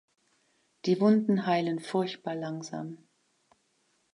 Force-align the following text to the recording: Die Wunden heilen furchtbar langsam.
Die 0.85 0.99
Wunden 0.99 1.45
heilen 1.45 1.79
furchtbar 1.79 2.33
langsam. 2.33 2.97